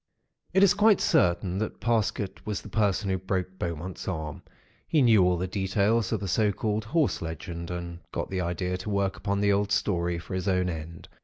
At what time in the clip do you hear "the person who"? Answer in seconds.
2.63-3.19